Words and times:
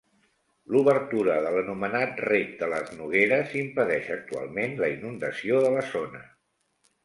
L'obertura 0.75 1.35
de 1.47 1.51
l'anomenat 1.55 2.23
Rec 2.29 2.57
de 2.63 2.71
les 2.73 2.89
Nogueres 3.01 3.55
impedeix 3.61 4.11
actualment 4.19 4.77
la 4.83 4.93
inundació 4.99 5.65
de 5.69 5.75
la 5.79 5.89
zona. 5.95 6.27